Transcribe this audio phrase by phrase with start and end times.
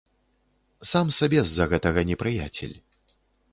[0.91, 2.77] Сам сабе з-за гэтага непрыяцель.